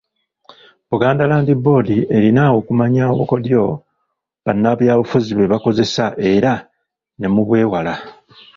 Buganda 0.89 1.23
Land 1.29 1.49
Board 1.63 1.87
erina 2.17 2.43
okumanya 2.59 3.03
obukodyo 3.13 3.61
bannabyabufuzi 4.45 5.31
bwe 5.33 5.51
bakozesa 5.53 6.05
era 6.33 6.53
ne 7.19 7.27
mubwewala. 7.33 7.93